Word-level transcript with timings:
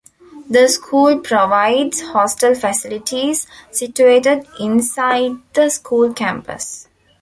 The 0.49 0.67
school 0.67 1.19
provides 1.19 2.01
hostel 2.01 2.55
facilities, 2.55 3.45
situated 3.69 4.47
inside 4.59 5.33
the 5.53 5.69
school 5.69 6.11
campus. 6.11 6.87